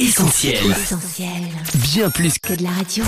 [0.00, 0.56] Essentiel.
[1.74, 3.04] Bien plus que de la radio.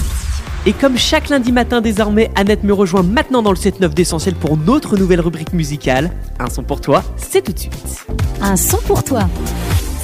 [0.67, 4.58] Et comme chaque lundi matin désormais, Annette me rejoint maintenant dans le 7-9 d'Essentiel pour
[4.58, 6.10] notre nouvelle rubrique musicale.
[6.38, 8.06] Un son pour toi, c'est tout de suite.
[8.42, 9.26] Un son pour toi.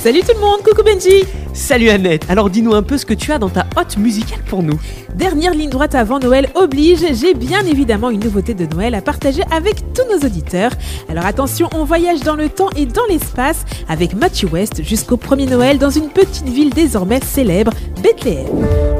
[0.02, 1.24] Salut tout le monde, coucou Benji
[1.58, 4.62] Salut Annette, alors dis-nous un peu ce que tu as dans ta hotte musicale pour
[4.62, 4.78] nous.
[5.14, 9.42] Dernière ligne droite avant Noël oblige, j'ai bien évidemment une nouveauté de Noël à partager
[9.50, 10.70] avec tous nos auditeurs.
[11.10, 15.46] Alors attention, on voyage dans le temps et dans l'espace avec Matthew West jusqu'au premier
[15.46, 17.72] Noël dans une petite ville désormais célèbre,
[18.02, 18.46] Bethléem.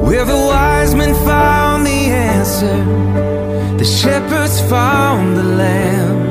[0.03, 2.77] Where the wise men found the answer,
[3.77, 6.27] the shepherds found the lamb,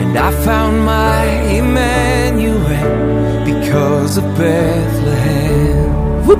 [0.00, 5.19] and I found my Emmanuel because of Bethlehem.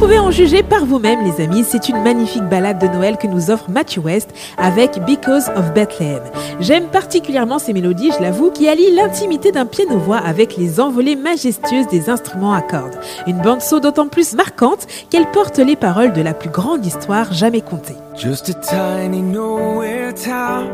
[0.01, 1.63] Vous pouvez en juger par vous-même, les amis.
[1.63, 6.23] C'est une magnifique balade de Noël que nous offre Matthew West avec Because of Bethlehem.
[6.59, 11.87] J'aime particulièrement ces mélodies, je l'avoue, qui allient l'intimité d'un piano-voix avec les envolées majestueuses
[11.89, 12.99] des instruments à cordes.
[13.27, 17.61] Une bande-son d'autant plus marquante qu'elle porte les paroles de la plus grande histoire jamais
[17.61, 17.97] contée.
[18.17, 20.67] Just a tiny nowhere town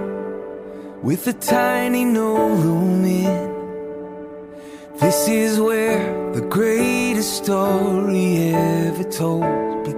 [1.03, 3.51] with a tiny no room in.
[5.01, 9.96] This is where the greatest story ever told.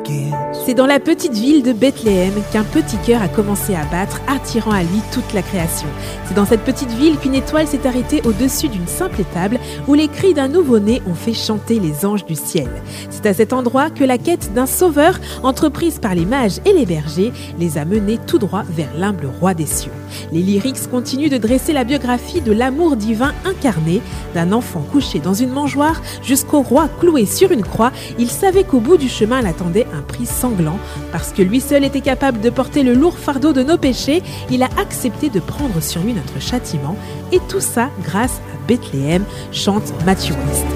[0.66, 4.72] C'est dans la petite ville de Bethléem qu'un petit cœur a commencé à battre, attirant
[4.72, 5.88] à lui toute la création.
[6.26, 10.08] C'est dans cette petite ville qu'une étoile s'est arrêtée au-dessus d'une simple étable où les
[10.08, 12.68] cris d'un nouveau-né ont fait chanter les anges du ciel.
[13.10, 16.86] C'est à cet endroit que la quête d'un sauveur, entreprise par les mages et les
[16.86, 19.92] bergers, les a menés tout droit vers l'humble roi des cieux.
[20.32, 24.00] Les lyrics continuent de dresser la biographie de l'amour divin incarné,
[24.34, 27.92] d'un enfant couché dans une mangeoire jusqu'au roi cloué sur une croix.
[28.18, 30.78] Il savait qu'au bout du chemin l'attendait un prix sanglant.
[31.12, 34.62] Parce que lui seul était capable de porter le lourd fardeau de nos péchés, il
[34.62, 36.96] a accepté de prendre sur lui notre châtiment.
[37.32, 40.66] Et tout ça grâce à Bethléem, chante Matthew West.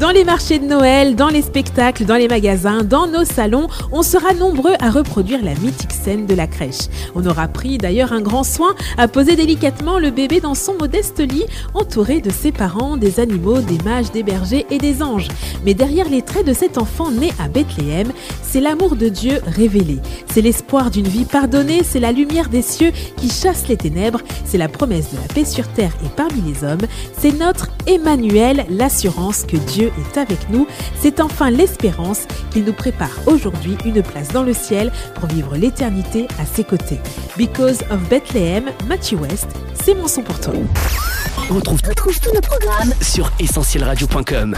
[0.00, 4.02] Dans les marchés de Noël, dans les spectacles, dans les magasins, dans nos salons, on
[4.02, 6.86] sera nombreux à reproduire la mythique scène de la crèche.
[7.16, 11.18] On aura pris d'ailleurs un grand soin à poser délicatement le bébé dans son modeste
[11.18, 15.26] lit, entouré de ses parents, des animaux, des mages, des bergers et des anges.
[15.64, 18.12] Mais derrière les traits de cet enfant né à Bethléem,
[18.50, 19.98] c'est l'amour de Dieu révélé.
[20.32, 24.58] C'est l'espoir d'une vie pardonnée, c'est la lumière des cieux qui chasse les ténèbres, c'est
[24.58, 26.86] la promesse de la paix sur terre et parmi les hommes,
[27.18, 30.66] c'est notre Emmanuel, l'assurance que Dieu est avec nous.
[31.00, 36.26] C'est enfin l'espérance qu'il nous prépare aujourd'hui une place dans le ciel pour vivre l'éternité
[36.40, 37.00] à ses côtés.
[37.36, 39.48] Because of Bethlehem, Matthew West,
[39.84, 40.54] c'est mon son pour toi.
[41.50, 44.56] On retrouve, Retrouve tous nos programmes sur essentielradio.com.